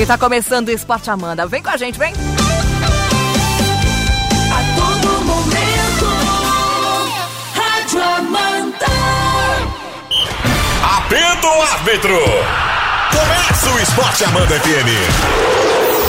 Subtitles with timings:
[0.00, 1.46] E tá começando o Esporte Amanda.
[1.46, 2.14] Vem com a gente, vem!
[2.14, 2.16] A
[4.74, 6.06] todo momento,
[7.54, 8.86] Rádio Amanda.
[10.96, 12.18] Apito o árbitro!
[13.10, 14.88] Começa o Esporte Amanda FM.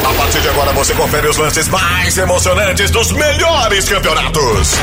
[0.09, 4.75] A partir de agora você confere os lances mais emocionantes dos melhores campeonatos.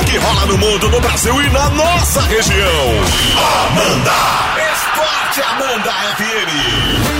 [0.00, 2.90] O que rola no mundo, no Brasil e na nossa região.
[3.68, 4.10] Amanda!
[4.72, 7.17] Esporte Amanda FM.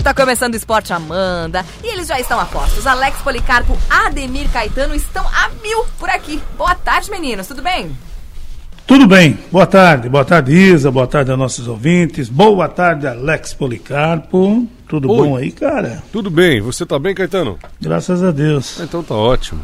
[0.00, 1.62] E tá começando o Esporte Amanda.
[1.84, 2.86] E eles já estão a postos.
[2.86, 6.40] Alex Policarpo, Ademir Caetano estão a mil por aqui.
[6.56, 7.46] Boa tarde, meninos.
[7.46, 7.94] Tudo bem?
[8.86, 13.54] Tudo bem, boa tarde, boa tarde Isa, boa tarde aos nossos ouvintes, boa tarde Alex
[13.54, 15.16] Policarpo, tudo Oi.
[15.16, 16.02] bom aí, cara?
[16.10, 17.56] Tudo bem, você tá bem, Caetano?
[17.80, 19.60] Graças a Deus, Então tá ótimo.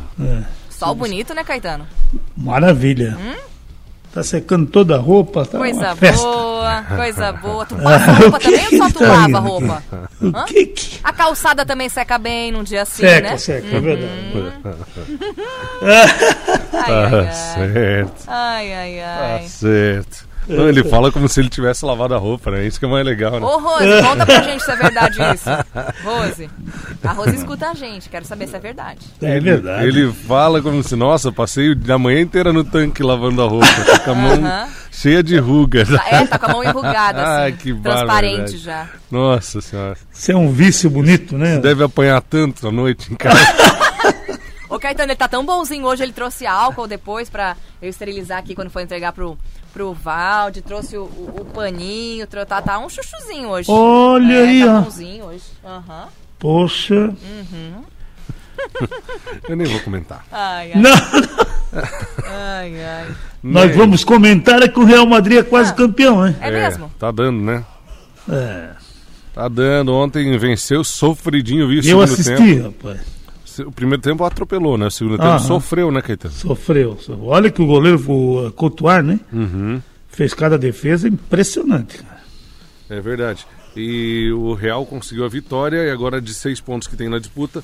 [0.70, 1.88] Sol bonito, né, Caetano?
[2.36, 3.18] maravilha.
[4.16, 6.24] Tá secando toda a roupa, tá Coisa uma festa.
[6.26, 7.66] boa, coisa boa.
[7.66, 9.82] Tu passa a roupa que também ou só tu tá lava a roupa?
[10.22, 10.98] O que que...
[11.04, 13.36] A calçada também seca bem num dia assim, Seca, né?
[13.36, 14.12] seca, é verdade.
[15.82, 16.06] Ai,
[16.70, 17.32] Tá ai, ai.
[17.32, 19.48] certo, Ai, ai, tá ai.
[19.48, 20.26] certo.
[20.48, 22.64] Não, ele fala como se ele tivesse lavado a roupa, né?
[22.64, 23.40] Isso que é mais legal, né?
[23.44, 25.50] Ô, Rose, conta pra gente se é verdade isso.
[26.04, 26.48] Rose,
[27.02, 29.00] a Rose escuta a gente, quero saber se é verdade.
[29.22, 29.86] É verdade.
[29.86, 33.98] Ele fala como se, nossa, passei a manhã inteira no tanque lavando a roupa, tá
[34.00, 34.68] com a mão Aham.
[34.90, 35.88] cheia de rugas.
[35.88, 37.42] Tá- É, tá com a mão enrugada, assim.
[37.42, 38.88] Ai, que transparente já.
[39.10, 41.58] Nossa senhora, Isso é um vício bonito, né?
[41.58, 43.38] deve apanhar tanto à noite em casa.
[44.68, 48.52] Ô, Caetano, ele tá tão bonzinho hoje, ele trouxe álcool depois pra eu esterilizar aqui
[48.52, 49.38] quando for entregar pro,
[49.72, 53.70] pro Valde, trouxe o, o- o paninho, trou- tá, tá um chuchuzinho hoje.
[53.70, 54.80] Olha é, aí, tá ó.
[54.82, 55.44] bonzinho hoje.
[55.64, 56.08] Aham.
[56.46, 57.10] Poxa,
[59.48, 60.24] Eu nem vou comentar.
[60.30, 60.92] Ai, ai, não,
[62.24, 63.06] ai, ai.
[63.42, 65.74] nós Nem- vamos comentar é que o Real Madrid é quase Ah.
[65.74, 66.36] campeão, hein?
[66.40, 66.88] É mesmo?
[67.00, 67.64] Tá dando, né?
[68.28, 68.68] É,
[69.34, 69.92] Tá dando.
[69.92, 71.82] Ontem venceu sofridinho, viu?
[71.82, 72.62] eu assisti, tempo.
[72.88, 73.00] rapaz,
[73.66, 74.86] O primeiro tempo atropelou, né?
[74.86, 75.38] O segundo tempo Aham.
[75.40, 76.32] sofreu, né, Caetano?
[76.32, 76.96] sofreu.
[77.00, 77.24] sofreu.
[77.24, 79.18] Olha que o goleiro, o Cotuar, né?
[79.32, 79.82] Uhum.
[80.08, 82.20] Fez cada defesa impressionante, cara.
[82.88, 83.44] É verdade.
[83.76, 87.62] E o Real conseguiu a vitória e agora de seis pontos que tem na disputa,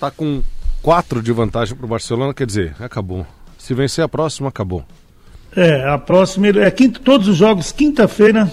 [0.00, 0.42] tá com
[0.82, 3.26] quatro de vantagem pro Barcelona, quer dizer, acabou.
[3.58, 4.84] Se vencer a próxima, acabou.
[5.54, 8.50] É, a próxima é quinta, todos os jogos quinta-feira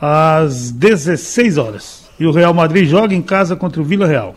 [0.00, 2.08] às 16 horas.
[2.18, 4.34] E o Real Madrid joga em casa contra o Vila Real.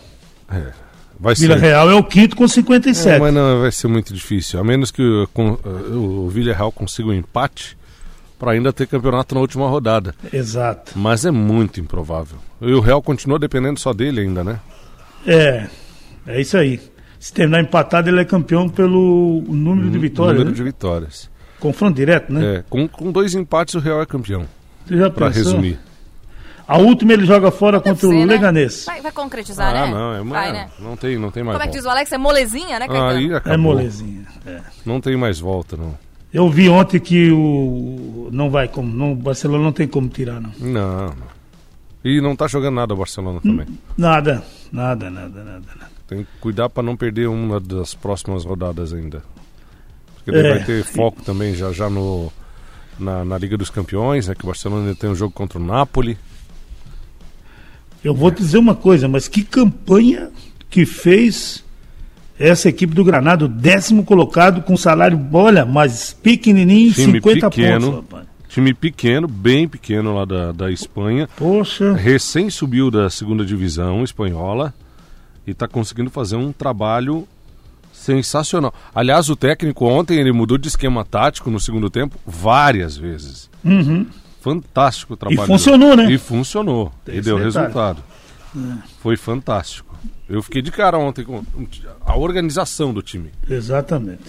[0.50, 0.72] É.
[1.20, 1.62] Vai Vila ser.
[1.62, 3.20] Real é o quinto com É, 57.
[3.20, 4.60] mas não vai ser muito difícil.
[4.60, 5.28] A menos que o,
[6.25, 7.78] o Villarreal consiga um empate
[8.44, 10.14] para ainda ter campeonato na última rodada.
[10.34, 10.92] Exato.
[11.00, 12.38] Mas é muito improvável.
[12.62, 14.59] E o Real continua dependendo só dele ainda, né?
[15.26, 15.68] É,
[16.28, 16.81] é isso aí.
[17.18, 20.34] Se terminar empatado, ele é campeão pelo número de vitórias.
[20.40, 20.56] Número né?
[20.58, 21.30] de vitórias.
[21.58, 22.58] Confronto direto, né?
[22.58, 24.46] É, com, com dois empates o Real é campeão.
[24.86, 25.80] Você já Para resumir.
[26.68, 28.34] A última ele joga fora contra Deve o ser, né?
[28.34, 28.84] Leganês.
[28.86, 29.92] Vai, vai concretizar, Ah, né?
[29.94, 30.70] não, é uma, Vai, né?
[30.80, 31.96] não tem, não tem mais Como é que diz volta.
[31.96, 32.12] o Alex?
[32.12, 33.08] É molezinha, né, Caetano?
[33.08, 33.54] Aí acabou.
[33.54, 34.25] É molezinha.
[34.46, 34.60] é.
[34.86, 35.98] Não tem mais volta, não.
[36.34, 40.42] Eu vi ontem que o não vai como, não, o Barcelona não tem como tirar
[40.42, 40.52] não.
[40.60, 41.14] Não.
[42.04, 43.68] E não tá jogando nada o Barcelona também.
[43.98, 45.66] Nada, nada, nada, nada.
[45.80, 45.92] nada.
[46.08, 49.24] Tem que cuidar para não perder uma das próximas rodadas ainda.
[50.16, 50.50] Porque É.
[50.56, 52.32] vai ter foco também já já no
[53.00, 54.36] na, na Liga dos Campeões, né?
[54.36, 56.18] Que o Barcelona ainda tem um jogo contra o Napoli.
[58.04, 60.30] Eu vou te dizer uma coisa, mas que campanha
[60.70, 61.64] que fez
[62.40, 67.92] essa equipe do Granada, o décimo colocado com salário, olha, mas pequenininho, Time 50 pequeno.
[67.92, 68.28] pontos, rapaz.
[68.50, 71.28] Time pequeno, bem pequeno lá da, da Espanha.
[71.36, 74.74] Poxa, Recém subiu da segunda divisão espanhola
[75.48, 77.28] e está conseguindo fazer um trabalho
[77.92, 78.74] sensacional.
[78.94, 83.50] Aliás, o técnico ontem ele mudou de esquema tático no segundo tempo várias vezes.
[83.64, 84.06] uhum.
[84.42, 85.48] Fantástico o trabalho.
[85.48, 86.12] funcionou, né?
[86.12, 86.92] E funcionou.
[87.06, 87.46] Tem e deu detalhe.
[87.46, 88.04] resultado.
[89.02, 89.93] Foi fantástico.
[90.30, 91.44] Eu fiquei de cara ontem com
[92.06, 93.30] a organização do time.
[93.50, 94.22] exatamente.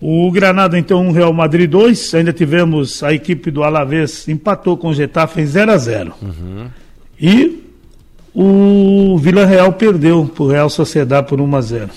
[0.00, 2.14] O Granada, então, um Real Madrid 2.
[2.14, 6.14] Ainda tivemos a equipe do Alavés empatou com o Getafe em 0 a 0
[7.18, 7.62] E
[8.34, 11.90] o Vila Real perdeu para o Real Sociedade por 1 a 0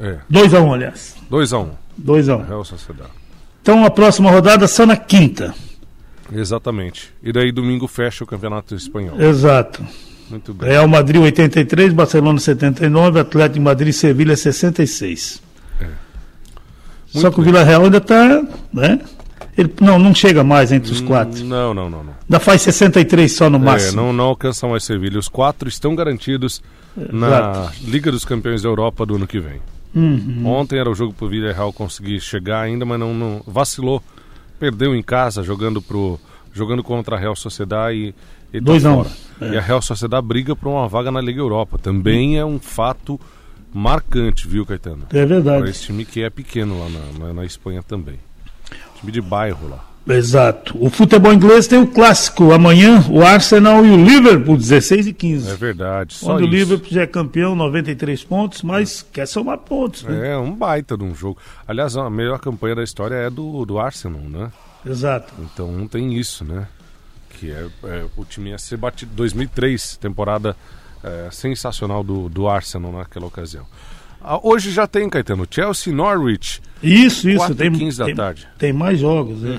[0.00, 0.18] É.
[0.28, 1.16] 2 a 1 aliás.
[1.28, 3.10] 2 a 1 um, 2 a 1 Real Sociedade.
[3.62, 5.54] Então a próxima rodada só na quinta.
[6.32, 7.12] Exatamente.
[7.22, 9.20] E daí domingo fecha o Campeonato Espanhol.
[9.20, 9.84] Exato.
[10.30, 10.68] Muito bem.
[10.70, 15.42] Real Madrid 83, Barcelona 79, Atlético de Madrid e Sevilha 66.
[17.06, 17.52] Só Muito que o bem.
[17.52, 18.42] Vila Real ainda está,
[18.72, 19.00] né?
[19.56, 21.44] Ele, não, não chega mais entre os quatro.
[21.44, 22.14] Não, não, não, não.
[22.28, 24.02] Ainda faz 63 só no É, máximo.
[24.02, 25.18] não, não alcança mais Sevilha.
[25.18, 26.60] Os quatro estão garantidos
[26.96, 27.72] na Exato.
[27.84, 29.60] Liga dos Campeões da Europa do ano que vem.
[29.94, 30.42] Uhum.
[30.46, 34.02] Ontem era o jogo pro Villarreal conseguir chegar ainda, mas não, não- vacilou.
[34.58, 36.18] Perdeu em casa jogando pro
[36.54, 38.14] jogando contra a Real Sociedade
[38.52, 39.04] e, e tá Dois a um.
[39.04, 39.52] fora.
[39.52, 41.76] E a Real Sociedade briga por uma vaga na Liga Europa.
[41.78, 43.20] Também é um fato
[43.72, 45.02] marcante, viu, Caetano?
[45.02, 45.68] É Para verdade.
[45.68, 48.18] esse time que é pequeno lá na, na, na Espanha também.
[49.00, 49.84] Time de bairro lá.
[50.06, 50.76] Exato.
[50.78, 55.50] O futebol inglês tem o clássico amanhã, o Arsenal e o Liverpool, 16 e 15.
[55.50, 56.14] É verdade.
[56.14, 56.54] Só Onde o isso.
[56.54, 60.02] Liverpool já é campeão, 93 pontos, mas quer somar pontos.
[60.02, 60.32] Né?
[60.32, 61.38] É um baita de um jogo.
[61.66, 64.52] Aliás, a melhor campanha da história é do, do Arsenal, né?
[64.86, 65.32] Exato.
[65.38, 66.66] Então não tem isso, né?
[67.30, 70.56] Que é, é, o time ia ser batido 2003, temporada
[71.02, 73.66] é, sensacional do, do Arsenal naquela ocasião.
[74.20, 76.62] Ah, hoje já tem, Caetano, Chelsea Norwich.
[76.82, 77.38] Isso, isso.
[77.38, 78.48] 4 Tem, 15 da tem, tarde.
[78.56, 79.58] tem mais jogos, né?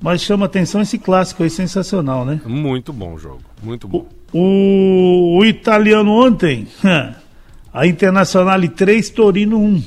[0.00, 2.40] Mas chama atenção esse clássico aí, sensacional, né?
[2.46, 4.08] Muito bom o jogo, muito bom.
[4.32, 6.66] O, o italiano ontem,
[7.72, 9.84] a Internacional 3, Torino 1.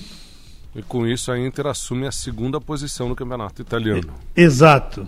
[0.76, 4.14] E com isso a Inter assume a segunda posição no campeonato italiano.
[4.36, 5.08] Exato.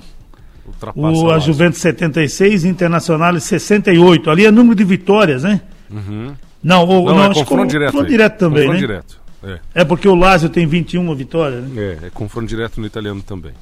[0.66, 1.40] Ultrapassa O, a.
[1.40, 4.30] Juventus 76, Internacional 68.
[4.30, 5.62] Ali é número de vitórias, né?
[5.90, 7.06] Não, o, Uhum.
[7.06, 7.92] Não, não, é que confronto o- direto.
[7.92, 8.88] confronto direto também, confronto né?
[8.88, 9.20] direto.
[9.44, 9.60] É.
[9.82, 11.98] É porque o Lazio tem 21 vitórias, né?
[12.02, 13.54] É, é confronto direto no italiano também.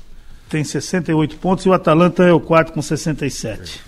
[0.49, 3.81] Tem 68 pontos e o Atalanta é o quarto com 67.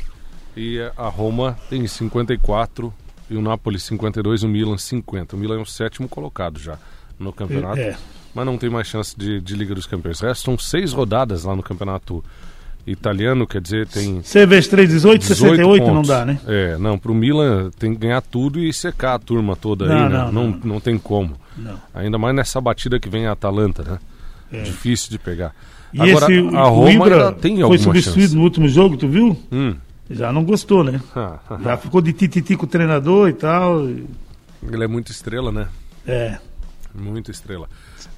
[0.55, 2.93] E a Roma tem 54
[3.29, 5.35] e o Napoli 52 e o Milan 50.
[5.35, 6.77] O Milan é o sétimo colocado já
[7.19, 7.95] no campeonato, É.
[8.33, 10.19] mas não tem mais chance de, de Liga dos Campeões.
[10.19, 12.23] Restam seis rodadas lá no campeonato
[12.85, 16.07] italiano, quer dizer, tem Você vê 3, 18, 18 68 não pontos.
[16.07, 16.39] dá, né?
[16.47, 20.03] É, não, pro Milan tem que ganhar tudo e secar a turma toda Não, aí,
[20.03, 20.09] né?
[20.09, 20.59] não, Não, não.
[20.63, 21.35] não tem como.
[21.57, 21.75] Não.
[21.93, 24.63] Ainda mais nessa batida que vem a Atalanta, né?
[24.63, 25.53] Difícil de pegar.
[25.93, 25.97] É.
[25.97, 28.35] E Agora, esse, a o Roma ainda tem foi substituído chance.
[28.35, 29.37] no último jogo, tu viu?
[29.51, 29.75] Hum.
[30.09, 31.01] Já não gostou, né?
[31.63, 33.89] Já ficou de tititi com o treinador e tal.
[33.89, 34.05] e-
[34.71, 35.67] Ele é muito estrela, né?
[36.05, 36.37] É.
[36.97, 37.69] Muito estrela.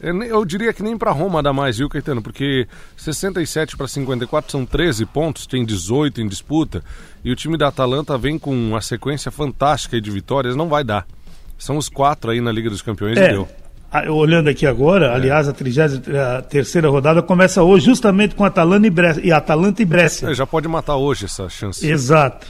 [0.02, 2.22] Eu, nem- eu diria que nem pra Roma dá mais, viu, Caetano?
[2.22, 2.66] Porque
[2.96, 6.81] 67 para 54 são 13 pontos, tem 18 em disputa.
[7.24, 11.06] E o time da Atalanta vem com uma sequência fantástica de vitórias, não vai dar.
[11.58, 13.30] São os quatro aí na Liga dos Campeões e É.
[13.34, 13.48] deu.
[13.92, 18.90] Ah, eu Olhando aqui agora, aliás, a 33 rodada começa hoje justamente com Atalanta e,
[18.90, 20.30] Bre e Atalanta e Brescia.
[20.30, 21.86] É, já pode matar hoje essa chance.
[21.90, 22.48] Exato.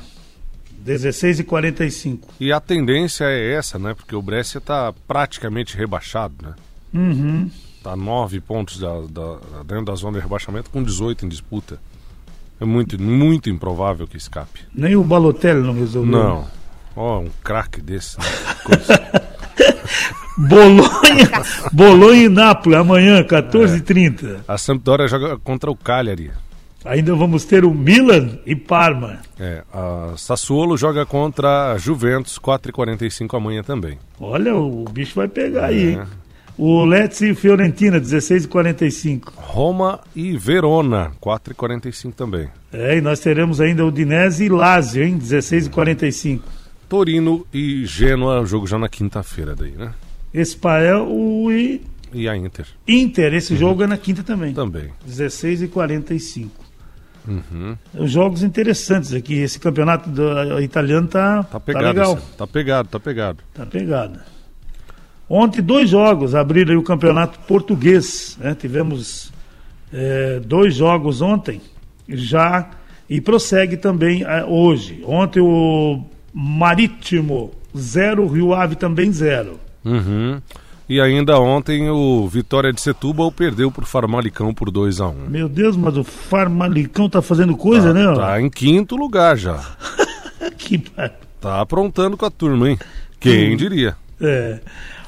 [0.83, 2.27] 16 e 45.
[2.39, 3.93] E a tendência é essa, né?
[3.93, 6.53] Porque o Brescia tá praticamente rebaixado, né?
[6.93, 7.49] Uhum.
[7.83, 11.79] Tá nove pontos da, da- dentro da zona de rebaixamento com 18 em disputa.
[12.59, 14.61] É muito, muito improvável que escape.
[14.75, 16.11] Nem o Balotelli não resolveu.
[16.11, 16.47] Não.
[16.95, 18.17] Ó, um craque desse.
[18.19, 18.25] Né?
[20.37, 24.39] Bolonha, Bolonha e Nápoles, amanhã, 14h30.
[24.47, 26.31] A Sampdoria joga contra o Cagliari.
[26.85, 29.19] Ainda vamos ter o Milan e Parma.
[29.39, 33.97] É, a Sassuolo joga contra a Juventus, 4h45 amanhã também.
[34.19, 35.91] Olha, o bicho vai pegar aí, É.
[35.91, 36.01] hein?
[36.57, 39.31] O Lecce e Fiorentina, 16 e 45.
[39.37, 42.49] Roma e Verona, 4h45 também.
[42.73, 45.17] É, e nós teremos ainda o Dinese e Lazio, hein?
[45.17, 46.43] 16 e 45.
[46.89, 49.93] Torino e Gênua, jogo já na quinta-feira daí, né?
[50.33, 51.07] Espael
[51.51, 51.81] e
[52.13, 54.53] E a Inter Inter, esse jogo é na quinta também.
[54.53, 54.89] também.
[55.05, 56.65] 16 e 45.
[57.29, 57.77] Uhum.
[57.93, 59.35] Os jogos interessantes aqui.
[59.35, 62.13] Esse campeonato do, italiano tá, Tá tá pegado, legal.
[62.17, 63.39] esse- tá pegado, tá pegado.
[63.53, 64.19] Tá pegado.
[65.29, 68.35] Ontem, dois jogos abriram o campeonato português.
[68.39, 68.55] né?
[68.55, 69.31] Tivemos
[69.93, 71.61] eh, dois jogos ontem,
[72.07, 72.69] já
[73.09, 75.03] e prossegue também eh, hoje.
[75.05, 76.03] Ontem o
[76.33, 79.59] Marítimo, zero, Rio Ave também zero.
[79.85, 80.41] Uhum.
[80.89, 85.47] E ainda ontem o Vitória de Setúbal perdeu por Farmalicão por 2 a 1 Meu
[85.47, 88.07] Deus, mas o Farmalicão tá fazendo coisa, né?
[88.07, 88.15] ó?
[88.15, 89.59] Tá em quinto lugar já.
[90.57, 90.79] Que
[91.39, 92.79] Tá aprontando com a turma, hein?
[93.19, 93.95] Quem diria?
[94.19, 94.59] é.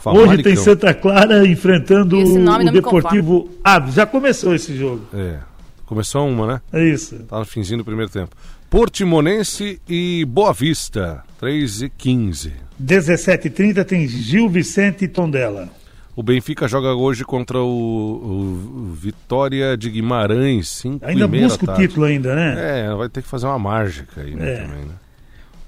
[0.06, 3.94] Hoje tem Santa Clara enfrentando o Deportivo Aves.
[3.96, 5.02] Já começou esse jogo.
[5.14, 5.40] É.
[5.86, 6.62] Começou uma, né?
[6.72, 7.16] É isso.
[7.28, 8.36] Tá no finzinho do primeiro tempo.
[8.72, 12.54] Portimonense e Boa Vista, 3 e 15.
[12.82, 15.68] 17h30 tem Gil Vicente e Tondela.
[16.16, 22.06] O Benfica joga hoje contra o, o- Vitória de Guimarães, 5 Ainda busca o título
[22.06, 22.86] ainda, né?
[22.88, 24.56] É, vai ter que fazer uma mágica aí né, É.
[24.62, 24.94] também, né?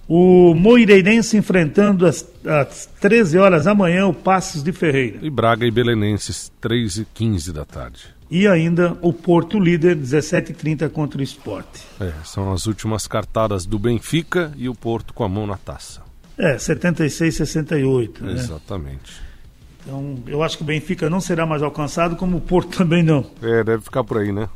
[0.07, 5.19] O Moreirense enfrentando às, às 13 horas da manhã o Passos de Ferreira.
[5.21, 8.05] E Braga e Belenenses, 3 e 15 da tarde.
[8.33, 11.83] E ainda o Porto Líder, 17h30 contra o Esporte.
[11.99, 16.01] É, são as últimas cartadas do Benfica e o Porto com a mão na taça.
[16.35, 18.25] É, 76 68.
[18.25, 18.31] Né?
[18.33, 19.21] Exatamente.
[19.83, 23.23] Então, eu acho que o Benfica não será mais alcançado, como o Porto também não.
[23.39, 24.49] É, deve ficar por aí, né?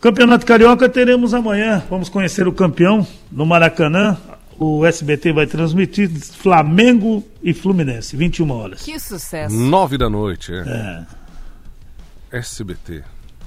[0.00, 1.84] Campeonato Carioca teremos amanhã.
[1.90, 4.16] Vamos conhecer o campeão no Maracanã.
[4.58, 8.82] O SBT vai transmitir Flamengo e Fluminense, 21 horas.
[8.82, 9.54] Que sucesso.
[9.54, 10.60] Nove da noite, é.
[10.60, 11.19] É.
[12.32, 13.02] SBT.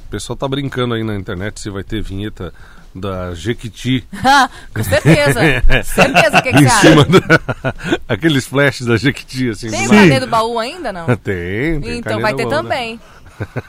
[0.07, 2.53] O pessoal tá brincando aí na internet se vai ter vinheta
[2.95, 4.07] da Jequiti
[4.73, 5.39] Com certeza.
[5.83, 6.37] certeza.
[6.37, 7.73] O que, que em você cima da...
[8.13, 9.69] aqueles flashes da Jequiti, assim.
[9.69, 11.07] Tem do o do baú ainda, não?
[11.17, 12.61] Tem, tem Então vai ter Boa, né?
[12.61, 12.99] também.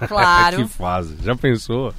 [0.07, 0.57] Claro.
[0.59, 1.17] que fase.
[1.23, 1.95] Já pensou?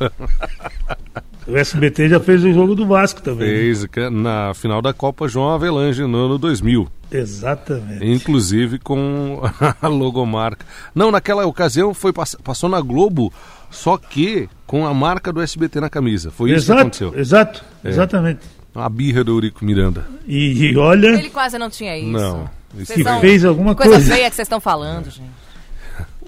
[1.47, 3.47] O SBT já fez o jogo do Vasco também.
[3.47, 3.55] né?
[3.55, 6.87] Fez na final da Copa João Avelange no ano 2000.
[7.11, 8.03] Exatamente.
[8.05, 9.41] Inclusive com
[9.81, 10.65] a logomarca.
[10.93, 13.31] Não, naquela ocasião foi pass- passou na Globo,
[13.69, 16.31] só que com a marca do SBT na camisa.
[16.31, 17.13] Foi isso que Exato, aconteceu.
[17.15, 17.89] exato, É.
[17.89, 18.39] exatamente.
[18.73, 20.05] A birra do Eurico Miranda.
[20.27, 22.09] E, e olha, Ele quase não tinha isso.
[22.09, 22.49] Não.
[22.77, 24.13] Isso que fez alguma coisa coisa.
[24.15, 25.29] feia que vocês estão falando, gente.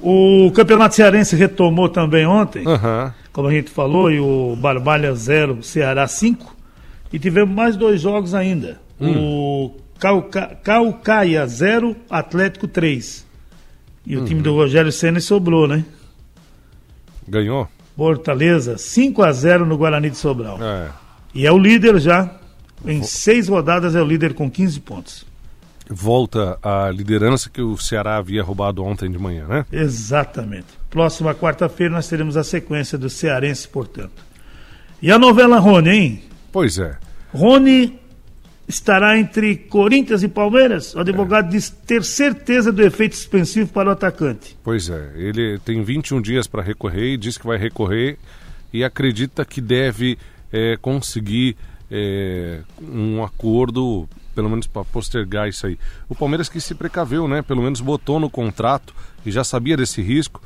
[0.01, 3.13] O Campeonato Cearense retomou também ontem, Aham.
[3.31, 6.55] como a gente falou, e o Barbalha 0, Ceará 5.
[7.11, 8.79] E tivemos mais dois jogos ainda.
[8.99, 13.25] O Cauca, Caucaia 0, Atlético 3.
[14.05, 15.83] E o time do Rogério Senna sobrou, né?
[17.27, 17.67] Ganhou?
[17.95, 20.57] Fortaleza 5 a 0 no Guarani de Sobral.
[20.61, 20.89] É.
[21.33, 22.29] E é o líder já.
[22.85, 25.25] Em seis rodadas é o líder com 15 pontos.
[25.89, 29.65] Volta a liderança que o Ceará havia roubado ontem de manhã, né?
[29.71, 30.67] Exatamente.
[30.89, 34.25] Próxima quarta-feira nós teremos a sequência do Cearense, portanto.
[35.01, 36.23] E a novela Rony, hein?
[36.51, 36.97] Pois é.
[37.33, 37.99] Rony
[38.67, 40.93] estará entre Corinthians e Palmeiras?
[40.93, 44.57] O advogado diz ter certeza do efeito suspensivo para o atacante.
[44.63, 45.11] Pois é.
[45.15, 48.17] Ele tem 21 dias para recorrer e diz que vai recorrer
[48.73, 50.17] e acredita que deve
[50.51, 51.55] é, conseguir
[51.89, 55.79] é, um acordo, pelo menos para postergar isso aí.
[56.07, 57.41] O Palmeiras que se precaveu, né?
[57.41, 58.93] Pelo menos botou no contrato
[59.25, 60.39] e já sabia desse risco.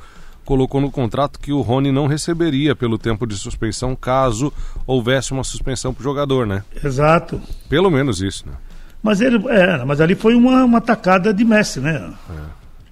[0.46, 4.50] Colocou no contrato que o Rony não receberia pelo tempo de suspensão caso
[4.86, 6.64] houvesse uma suspensão para o jogador, né?
[6.82, 7.38] Exato.
[7.68, 8.54] Pelo menos isso, né?
[9.02, 12.14] Mas ele, é, mas ali foi uma, uma tacada de Messi, né?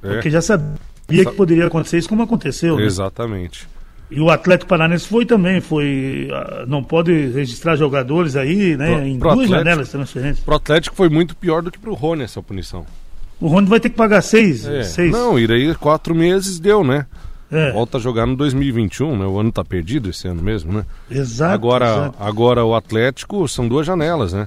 [0.03, 2.77] É, Porque já sabia que poderia acontecer isso como aconteceu.
[2.77, 2.85] né?
[4.11, 8.97] E o Atlético Paranaense foi também, foi ah, não pode registrar jogadores aí, né?
[8.97, 9.55] Pro- em pro duas Atlético.
[9.59, 10.45] janelas de transferência.
[10.45, 12.85] Pro Atlético foi muito pior do que pro Rony essa punição.
[13.41, 14.83] O Rony vai ter que pagar seis, É.
[14.83, 15.13] seis.
[15.13, 17.07] Não, e daí quatro meses deu, né?
[17.53, 19.25] É, Volta a jogar no 2021, né?
[19.27, 20.85] O ano tá perdido esse ano mesmo, né?
[21.11, 21.53] exato.
[21.53, 22.17] agora, exato.
[22.21, 24.47] agora o Atlético são duas janelas, né?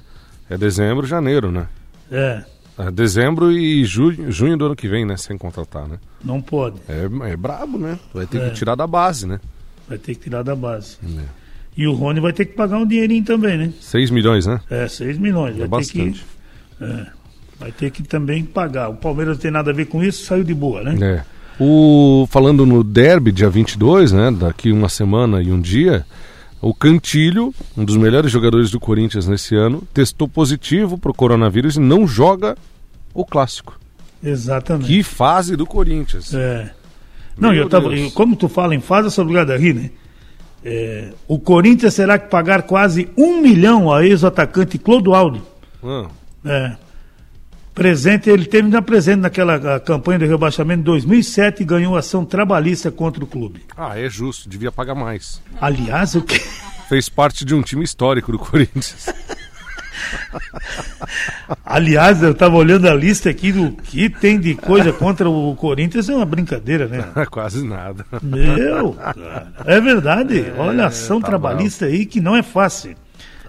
[0.49, 1.67] É dezembro e janeiro, né?
[2.11, 2.43] É,
[2.77, 5.15] É dezembro e junho, junho do ano que vem, né?
[5.17, 5.97] Sem contratar, né?
[6.23, 6.77] não pode.
[6.87, 7.99] É, é brabo, né?
[8.13, 8.49] Vai ter É.
[8.49, 9.39] que tirar da base, né?
[9.87, 10.97] Vai ter que tirar da base.
[11.03, 11.23] É.
[11.75, 13.73] E o Rony vai ter que pagar um dinheirinho também, né?
[13.81, 14.59] 6 milhões, né?
[14.69, 15.59] É, 6 milhões.
[15.59, 16.25] É Vai ter, que, bastante.
[17.59, 18.89] vai ter que também pagar.
[18.89, 20.97] O Palmeiras não tem nada a ver com isso, saiu de boa, né?
[21.01, 21.23] É.
[21.59, 24.31] O, falando no derby, dia 22, né?
[24.31, 26.05] Daqui uma semana e um dia,
[26.61, 31.79] o Cantilho, um dos melhores jogadores do Corinthians nesse ano, testou positivo pro coronavírus e
[31.79, 32.55] não joga
[33.13, 33.79] o clássico.
[34.23, 34.87] Exatamente.
[34.87, 36.33] Que fase do Corinthians.
[36.33, 36.71] É.
[37.37, 39.73] Não, Meu eu tava, eu- como tu fala em fase, eu sou obrigado a rir,
[39.73, 39.89] né?
[40.65, 45.41] É, o Corinthians terá que pagar quase um milhão a ex-atacante Clodoaldo.
[45.83, 46.07] Ah,
[46.45, 46.75] É.
[47.73, 52.91] Presente, ele teve na presente naquela campanha de rebaixamento de 2007 e ganhou ação trabalhista
[52.91, 53.63] contra o clube.
[53.75, 55.41] ah, é justo, devia pagar mais.
[55.59, 56.39] Aliás, o que
[56.87, 59.07] Fez parte de um time histórico do Corinthians.
[61.65, 66.09] Aliás, eu estava olhando a lista aqui do que tem de coisa contra o Corinthians,
[66.09, 67.05] é uma brincadeira, né?
[67.29, 68.05] Quase nada.
[68.21, 70.51] Meu, cara, é verdade.
[70.57, 72.95] Olha a ação tá trabalhista aí que não é fácil.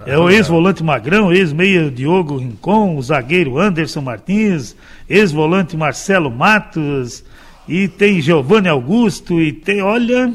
[0.06, 4.76] É o ex-volante Magrão, ex-meia Diogo Rincon, o zagueiro Anderson Martins,
[5.08, 7.24] ex-volante Marcelo Matos,
[7.66, 10.30] e tem Giovanni Augusto, e tem, olha,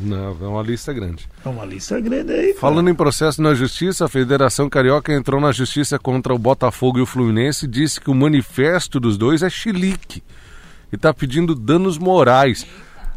[0.00, 1.28] Não, é uma lista grande.
[1.44, 2.48] é uma lista grande aí.
[2.48, 2.60] cara.
[2.60, 7.02] Falando em processo na justiça, a Federação Carioca entrou na justiça contra o Botafogo e
[7.02, 10.22] o Fluminense e disse que o manifesto dos dois é chilique
[10.92, 12.66] e está pedindo danos morais.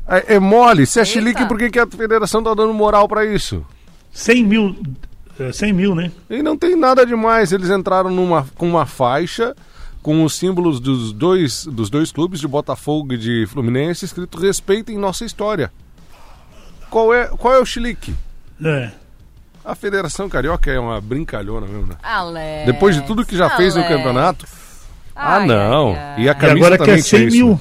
[0.07, 1.11] É, é mole, se é Eita.
[1.11, 3.65] chilique, por que, que a federação está dando moral para isso?
[4.11, 4.75] 100 mil,
[5.39, 6.11] é, 100 mil, né?
[6.29, 9.55] E não tem nada demais, eles entraram numa, com uma faixa
[10.01, 14.97] com os símbolos dos dois, dos dois clubes, de Botafogo e de Fluminense, escrito respeitem
[14.97, 15.69] nossa história.
[16.89, 18.13] Qual é, qual é o chilique?
[18.63, 18.89] É.
[19.63, 21.95] A Federação Carioca é uma brincalhona mesmo, né?
[22.01, 22.65] Alex.
[22.65, 23.95] Depois de tudo que já fez no Alex.
[23.97, 24.45] campeonato.
[25.15, 25.89] Ah, Ai, não.
[25.89, 26.21] ai, ai.
[26.23, 27.49] E a E camisa agora também quer 100 tinha isso, mil.
[27.53, 27.59] né?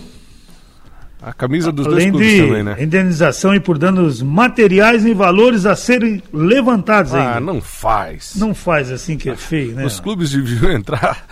[1.22, 2.76] A camisa dos dois Além clubes de também, né?
[2.78, 7.40] indenização e por danos materiais e valores a serem levantados Ah, ainda.
[7.40, 8.34] não faz.
[8.36, 9.84] Não faz assim que é feio, né?
[9.84, 11.26] Os clubes deviam entrar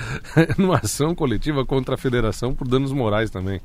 [0.58, 3.60] numa ação coletiva contra a federação por danos morais também.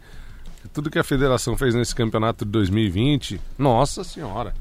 [0.79, 4.53] Tudo que a federação fez nesse campeonato de 2020, nossa senhora.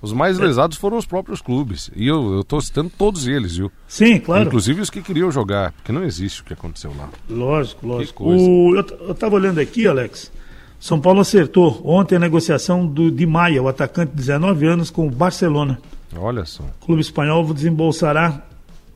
[0.00, 0.42] Os mais É.
[0.44, 1.90] lesados foram os próprios clubes.
[1.96, 3.68] E eu, tô citando todos eles, viu?
[3.88, 4.44] Sim, claro.
[4.46, 7.08] Inclusive os que queriam jogar, porque não existe o que aconteceu lá.
[7.28, 8.22] Lógico, lógico.
[8.24, 10.30] O, eu, t- eu tava olhando aqui, Alex.
[10.78, 15.08] São Paulo acertou ontem a negociação do Di Maia, o atacante de 19 anos, com
[15.08, 15.80] o Barcelona.
[16.16, 16.62] Olha só.
[16.62, 18.46] O clube espanhol desembolsará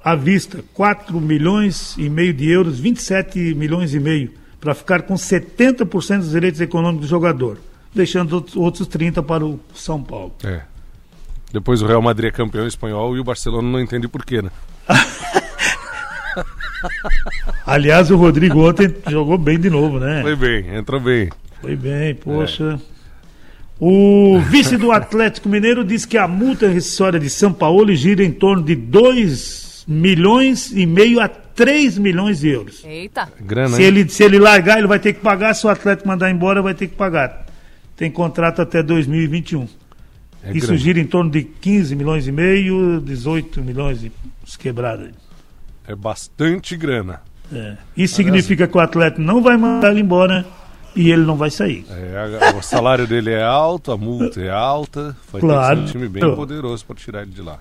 [0.05, 5.15] à vista 4 milhões e meio de euros, 27 milhões e meio, para ficar com
[5.15, 7.59] 70% dos direitos econômicos do jogador,
[7.95, 10.33] deixando outros- outros 30 para o São Paulo.
[10.45, 10.61] É.
[11.53, 14.51] Depois o Real Madrid é campeão espanhol e o Barcelona não entende por quê, né?
[17.67, 20.23] Aliás, o Rodrigo ontem jogou bem de novo, né?
[20.23, 21.31] Foi bem, entrou bem.
[21.61, 22.81] Foi bem, poxa.
[23.79, 28.31] O vice do Atlético Mineiro diz que a multa rescisória de São Paulo gira em
[28.33, 32.85] torno de 2 milhões e meio a 3 milhões de euros.
[32.85, 33.29] Eita.
[33.41, 33.89] Grana, Se hein?
[33.89, 35.55] ele, se ele largar, ele vai ter que pagar.
[35.55, 37.47] Se o Atlético mandar embora, vai ter que pagar.
[37.97, 39.67] Tem contrato até 2021.
[40.45, 40.79] É Isso grana.
[40.79, 44.13] gira em torno de 15 milhões e meio, 18 milhões e
[44.47, 45.09] os quebrados.
[45.89, 47.21] É bastante grana.
[47.53, 47.77] É.
[47.97, 50.45] Isso significa que o Atlético não vai mandar ele embora
[50.95, 51.85] e ele não vai sair.
[51.91, 55.17] É, o salário dele é alto, a multa é alta.
[55.33, 55.77] Vai Claro.
[55.79, 57.59] ter que ser um time bem poderoso para tirar ele de lá.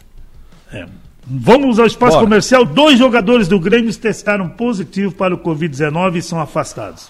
[0.71, 0.85] É.
[1.27, 2.25] Vamos ao espaço Bora.
[2.25, 2.65] comercial.
[2.65, 7.09] Dois jogadores do Grêmio testaram positivo para o Covid-19 e são afastados.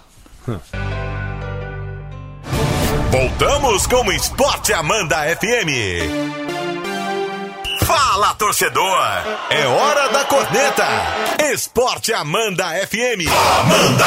[3.12, 6.46] Voltamos com o Esporte Amanda FM.
[7.84, 8.98] Fala, torcedor!
[9.50, 10.86] É hora da corneta!
[11.52, 13.28] Esporte Amanda FM.
[13.60, 14.06] Amanda!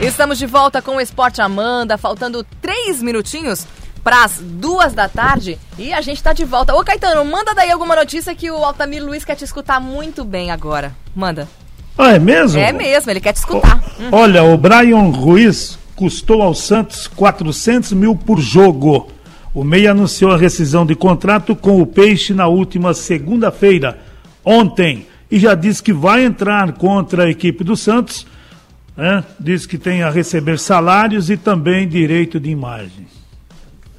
[0.00, 3.66] Estamos de volta com o Esporte Amanda, faltando três minutinhos
[4.06, 6.72] para as duas da tarde e a gente tá de volta.
[6.72, 10.52] Ô Caetano, manda daí alguma notícia que o Altamir Luiz quer te escutar muito bem
[10.52, 10.94] agora.
[11.12, 11.48] Manda.
[11.98, 12.60] Ah, é mesmo?
[12.60, 13.82] É mesmo, ele quer te escutar.
[13.98, 14.10] Hum.
[14.12, 19.10] Olha, o Brian Ruiz custou ao Santos 400 mil por jogo.
[19.52, 23.98] O Meia anunciou a rescisão de contrato com o Peixe na última segunda-feira,
[24.44, 28.24] ontem, e já disse que vai entrar contra a equipe do Santos.
[28.96, 29.24] Né?
[29.40, 33.16] Diz que tem a receber salários e também direito de imagem.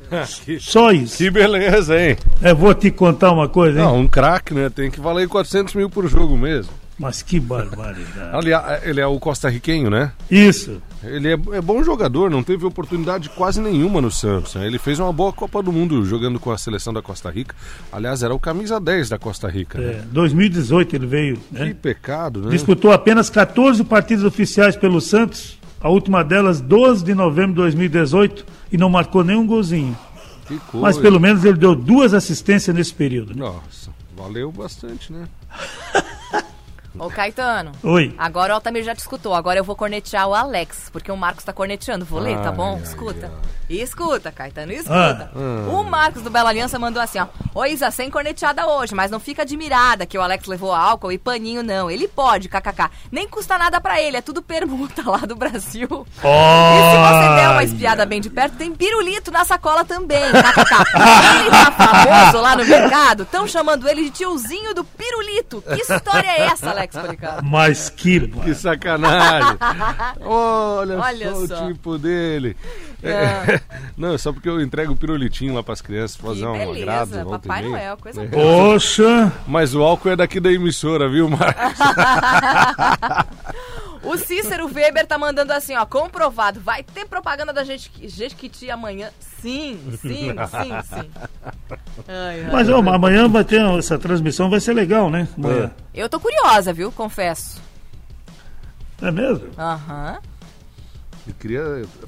[0.46, 1.17] que, Só isso.
[1.17, 2.17] que beleza, hein?
[2.41, 3.86] É, vou te contar uma coisa, hein?
[3.86, 4.70] Não, um craque, né?
[4.70, 6.72] Tem que valer 400 mil por jogo mesmo.
[7.00, 8.36] Mas que barbaridade.
[8.36, 10.12] Aliás, ele é o costarriquenho, né?
[10.32, 10.82] Isso.
[11.04, 14.56] Ele é, é bom jogador, não teve oportunidade quase nenhuma no Santos.
[14.56, 14.65] né?
[14.65, 17.56] Ele fez uma boa Copa do Mundo jogando com a seleção da Costa Rica.
[17.91, 19.78] Aliás, era o camisa 10 da Costa Rica.
[19.78, 19.91] né?
[19.91, 21.38] É, 2018 ele veio.
[21.52, 21.67] né?
[21.67, 22.50] Que pecado, né?
[22.50, 28.43] Disputou apenas 14 partidas oficiais pelo Santos, a última delas 12 de novembro de 2018,
[28.71, 29.97] e não marcou nenhum golzinho.
[30.73, 33.36] Mas pelo menos ele deu duas assistências nesse período.
[33.36, 33.39] né?
[33.39, 35.27] Nossa, valeu bastante, né?
[36.99, 37.71] Ô Caetano.
[37.83, 38.13] Oi.
[38.17, 41.43] Agora o Altamir já te escutou, agora eu vou cornetear o Alex, porque o Marcos
[41.43, 42.05] tá corneteando.
[42.05, 42.75] Vou ler, tá Ai, bom?
[42.77, 43.31] ai, escuta.
[43.69, 45.29] Escuta, Caetano, escuta.
[45.36, 45.69] Ah.
[45.69, 47.27] O Marcos do Bela Aliança mandou assim, ó.
[47.53, 51.17] Ô Isa, sem corneteada hoje, mas não fica admirada que o Alex levou álcool e
[51.17, 51.91] paninho, não.
[51.91, 52.89] Ele pode, kkk.
[53.12, 56.07] Nem custa nada pra ele, é tudo permuta lá do Brasil.
[56.17, 60.21] E se você der uma Ai, espiada bem de perto, tem pirulito na sacola também,
[60.31, 60.75] kkk.
[61.41, 65.62] Ele tá famoso lá no mercado, estão chamando ele de tiozinho do pirulito.
[65.62, 67.45] Que história é essa, Alex Policarpo?
[67.45, 68.28] Mas que.
[68.28, 69.58] Que sacanagem!
[70.21, 71.65] Olha, Olha só, só.
[71.65, 72.56] o tipo dele.
[73.04, 73.60] É.
[73.97, 76.82] Não, é só porque eu entrego o pirulitinho lá pras crianças, fazer um beleza,
[77.21, 77.30] agrado.
[77.30, 77.62] Papai.
[77.63, 78.28] Noel, coisa É.
[78.28, 78.71] boa.
[78.73, 79.32] Poxa.
[79.47, 81.80] Mas o álcool é daqui da emissora, viu, Marcos?
[84.08, 89.10] O Cícero Weber tá mandando assim, ó, comprovado, vai ter propaganda da gente Jequiti amanhã.
[89.20, 91.12] Sim, sim, sim, sim.
[92.08, 92.52] Ai, ai.
[92.52, 95.28] Mas ó, amanhã vai ter essa transmissão, vai ser legal, né?
[95.38, 95.72] Amanhã.
[95.93, 96.91] Eu tô curiosa, viu?
[96.91, 97.62] Confesso.
[99.02, 99.50] É, mesmo?
[99.58, 100.20] Aham.
[101.27, 101.61] Eu queria...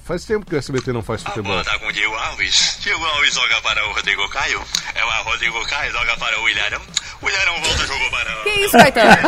[0.05, 1.51] Faz tempo que o SBT não faz A futebol.
[1.51, 2.77] bola tá com o Diego Alves.
[2.82, 4.62] Diego Alves joga para o Rodrigo Caio.
[4.95, 6.82] É o Rodrigo Caio joga para o Ilharão.
[7.21, 9.27] O Ilharão volta, jogou para Que isso, Caetano?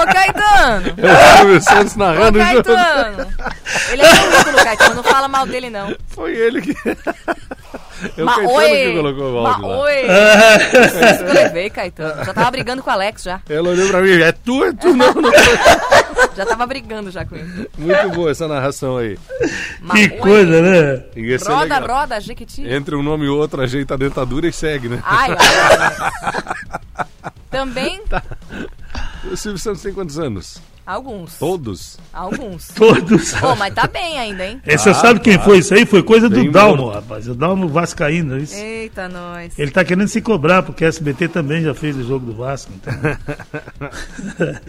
[0.00, 0.94] Ô, Caetano!
[0.98, 2.62] É o Santos narrando o jogo.
[2.64, 3.34] Caetano!
[3.90, 5.96] Ele é meu ídolo, Caetano, não fala mal dele, não.
[6.08, 6.74] Foi ele que...
[8.18, 8.70] O Ma Caetano oi!
[8.70, 9.78] que colocou o Ma áudio lá.
[9.78, 9.94] oi!
[11.64, 12.24] Eu Caetano.
[12.24, 13.40] Já tava brigando com o Alex, já.
[13.48, 15.30] Ela olhou pra mim, é tu, é tu, não, não.
[16.36, 17.68] Já tava brigando já com ele.
[17.76, 19.18] Muito boa essa narração aí.
[19.80, 20.08] Ma Que oi!
[20.18, 21.04] coisa, né?
[21.16, 21.98] É Roda, legal.
[22.00, 22.66] roda, Jequiti.
[22.66, 25.02] Entre um nome e outro, ajeita a dentadura e segue, né?
[25.04, 25.88] Ai, ai,
[26.96, 27.06] ai.
[27.50, 28.00] Também
[29.30, 30.62] O Silvio Santos tem quantos anos?
[30.92, 31.34] Alguns.
[31.38, 31.98] Todos?
[32.12, 32.68] Alguns.
[32.74, 33.32] Todos.
[33.34, 34.60] Pô, mas tá bem ainda, hein?
[34.66, 35.44] É, você Ah, sabe quem tá.
[35.44, 35.86] foi isso aí?
[35.86, 36.94] Foi coisa Bem do Dalmo, morto.
[36.96, 37.28] rapaz.
[37.28, 38.36] O Dalmo Vascaíno.
[38.38, 38.54] Isso.
[38.56, 39.58] Eita, nós.
[39.58, 42.72] Ele tá querendo se cobrar, porque a SBT também já fez o jogo do Vasco.
[42.74, 42.92] Então.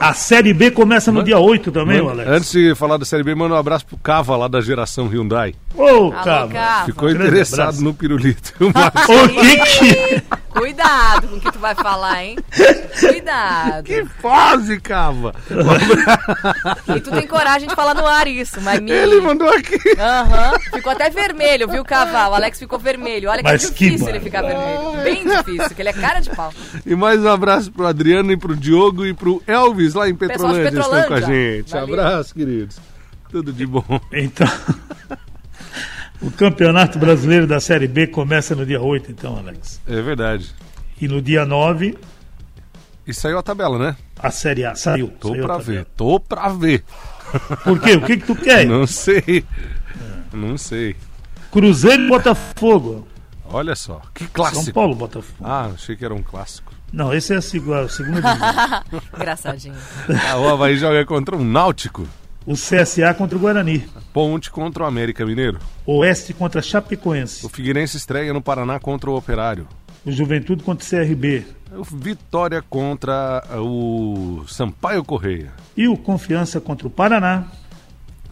[0.00, 2.28] a Série B começa no dia 8 também, Alex.
[2.28, 5.54] Antes de falar da Série B, manda um abraço pro Cava lá da geração Hyundai.
[5.74, 6.10] Ô, Alô.
[6.12, 6.84] Cava.
[6.84, 7.84] Ficou grande interessado abraço.
[7.84, 8.52] no pirulito.
[8.60, 10.22] O que que...
[10.58, 12.36] Cuidado com o que tu vai falar, hein?
[13.00, 13.84] Cuidado.
[13.84, 15.34] que fase, Cava!
[16.96, 18.90] E tu tem coragem de falar no ar isso, mas me...
[18.90, 19.78] Ele mandou aqui.
[19.98, 20.58] Aham.
[20.74, 22.32] Ficou até vermelho, viu, Cavalo?
[22.32, 23.30] O Alex ficou vermelho.
[23.30, 25.02] Olha que Mas que difícil ele bar- ficar vermelho.
[25.02, 26.52] Bem difícil, porque ele é cara de pau.
[26.84, 30.52] E mais um abraço pro Adriano e pro Diogo e pro Elvis lá em Pessoal
[30.54, 31.56] de Petrolândia, estão com a Petrolândia.
[31.56, 31.70] gente.
[31.70, 31.94] Valeu.
[31.94, 32.76] Abraço, queridos.
[33.30, 33.84] Tudo de bom.
[34.12, 34.48] Então,
[36.20, 39.80] o Campeonato Brasileiro da Série B começa no dia 8, então, Alex.
[39.86, 40.52] É verdade.
[41.00, 41.96] E no dia 9,
[43.06, 43.96] E saiu a tabela, né?
[44.20, 45.08] a Série A saiu.
[45.20, 46.82] Tô saiu pra ver, tô pra ver.
[47.62, 47.92] Por quê?
[47.92, 48.66] O que que tu quer?
[48.66, 49.44] Não sei.
[50.32, 50.96] Não sei.
[51.52, 53.06] Cruzeiro e Botafogo.
[53.50, 54.72] Olha só, que São clássico.
[54.72, 55.38] Paulo, Botafogo.
[55.42, 56.72] Ah, achei que era um clássico.
[56.92, 59.00] Não, esse é a segunda, a segunda divisão.
[59.14, 59.74] Engraçadinho.
[60.28, 62.06] Ah, o Havaí joga contra um Náutico.
[62.48, 63.86] O CSA contra o Guarani.
[64.10, 65.58] Ponte contra o América Mineiro.
[65.84, 67.44] Oeste contra Chapecoense.
[67.44, 69.68] O Figueirense estreia no Paraná contra o Operário.
[70.02, 71.44] O Juventude contra o CRB.
[71.76, 75.52] O Vitória contra o Sampaio Correia.
[75.76, 77.44] E o Confiança contra o Paraná.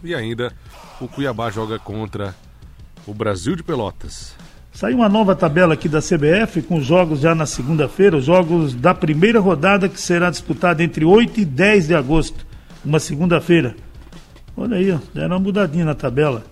[0.03, 0.51] E ainda
[0.99, 2.33] o Cuiabá joga contra
[3.05, 4.33] o Brasil de Pelotas.
[4.73, 8.95] Saiu uma nova tabela aqui da CBF com jogos já na segunda-feira, os jogos da
[8.95, 12.47] primeira rodada que será disputada entre 8 e 10 de agosto,
[12.83, 13.75] uma segunda-feira.
[14.57, 16.43] Olha aí, ó, deram uma mudadinha na tabela.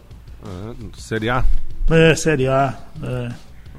[0.43, 1.43] Ah, Série A.
[1.89, 2.77] É, Série A.
[3.03, 3.31] é.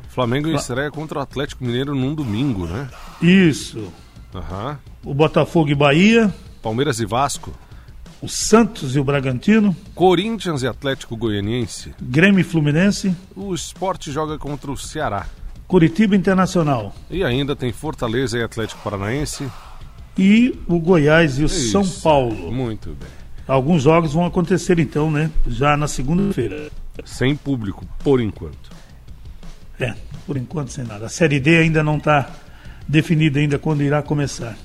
[0.09, 2.89] Flamengo estreia contra o Atlético Mineiro num domingo, né?
[3.21, 3.93] Isso.
[4.35, 4.79] Aham.
[5.05, 7.53] O Botafogo e Bahia, Palmeiras e Vasco.
[8.23, 11.95] o Santos e o Bragantino, Corinthians e Atlético Goianiense.
[12.01, 15.27] Grêmio e Fluminense, O Sport joga contra o Ceará.
[15.69, 19.47] Curitiba Internacional E ainda tem Fortaleza e Atlético Paranaense.
[20.17, 22.03] e o Goiás e o São Isso.
[22.03, 22.51] Paulo.
[22.51, 23.09] Muito bem.
[23.47, 25.31] Alguns jogos vão acontecer então, né?
[25.47, 26.69] Já na segunda-feira.
[27.05, 28.71] Sem público, por enquanto.
[29.79, 29.95] É,
[30.27, 31.07] por enquanto sem nada.
[31.07, 32.29] A Série D ainda não está
[32.89, 34.57] definida ainda quando irá começar.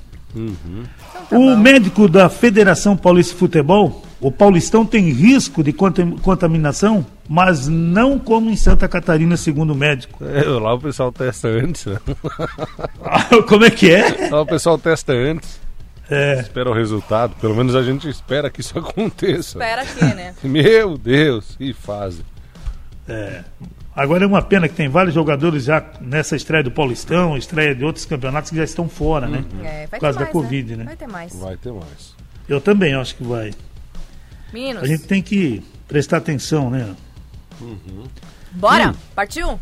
[1.32, 7.68] o médico da Federação Paulista de Futebol, o Paulistão tem risco de contam- contaminação, mas
[7.68, 10.24] não como em Santa Catarina, segundo o médico.
[10.26, 11.98] É, lá o pessoal testa antes, né?
[13.48, 14.30] como é que é?
[14.30, 15.61] Lá o pessoal testa antes.
[16.12, 17.36] É, Espera o resultado.
[17.40, 19.58] Pelo menos a gente espera que isso aconteça.
[19.58, 20.36] Espera aqui, né?
[20.44, 22.24] Meu Deus, que fase.
[23.08, 23.44] é.
[23.94, 27.84] Agora é uma pena que tem vários jogadores já nessa estreia do Paulistão, estreia de
[27.84, 29.44] outros campeonatos que já estão fora, né?
[29.62, 30.84] É, vai Por causa ter da mais, Covid, né?
[30.86, 31.36] Vai ter mais.
[31.36, 32.16] Vai ter mais.
[32.48, 33.52] Eu também acho que vai.
[34.54, 36.96] Meninos, A gente tem que prestar atenção, né?
[38.54, 38.96] bora?
[39.14, 39.60] Partiu?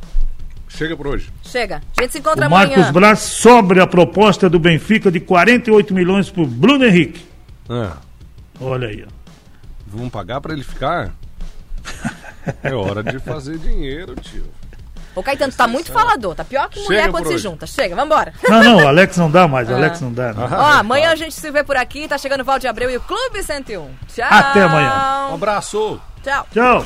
[0.69, 1.29] Chega por hoje.
[1.43, 1.81] Chega.
[1.97, 2.91] A gente se encontra O Marcos amanhã.
[2.93, 7.25] Braz sobre a proposta do Benfica de 48 milhões por Bruno Henrique.
[7.69, 7.97] Ah,
[8.61, 9.03] Olha aí.
[9.05, 9.11] ó.
[9.87, 11.11] vamos pagar pra ele ficar?
[12.63, 14.45] É hora de fazer dinheiro, tio.
[15.15, 16.35] Ô, Caetano, tu tá muito falador.
[16.35, 17.43] Tá pior que mulher Chega quando se hoje.
[17.43, 17.65] junta.
[17.67, 18.33] Chega, vambora.
[18.47, 19.69] Não, não, o Alex não dá mais.
[19.69, 20.33] O Alex não dá.
[20.33, 20.43] não.
[20.43, 22.07] Ó, amanhã a gente se vê por aqui.
[22.07, 23.89] Tá chegando o Valde Abreu e o Clube 101.
[24.07, 24.27] Tchau.
[24.29, 25.27] Até amanhã.
[25.31, 25.99] Um abraço!
[26.23, 26.47] Tchau.
[26.53, 26.85] Tchau.